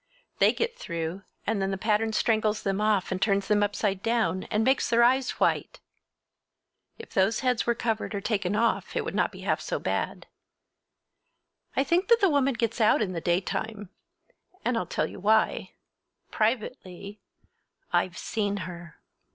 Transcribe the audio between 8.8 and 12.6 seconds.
it would not be half so bad. I think that woman